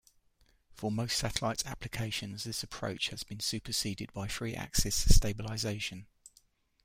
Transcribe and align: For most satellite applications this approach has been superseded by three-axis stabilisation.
For 0.73 0.91
most 0.91 1.15
satellite 1.15 1.63
applications 1.67 2.43
this 2.43 2.63
approach 2.63 3.09
has 3.09 3.21
been 3.23 3.39
superseded 3.39 4.11
by 4.13 4.27
three-axis 4.27 5.05
stabilisation. 5.15 6.05